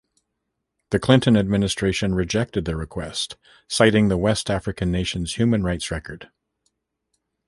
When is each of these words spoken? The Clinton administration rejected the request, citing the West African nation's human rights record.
The 0.89 0.97
Clinton 0.97 1.37
administration 1.37 2.15
rejected 2.15 2.65
the 2.65 2.75
request, 2.75 3.35
citing 3.67 4.07
the 4.07 4.17
West 4.17 4.49
African 4.49 4.91
nation's 4.91 5.35
human 5.35 5.61
rights 5.61 5.91
record. 5.91 6.31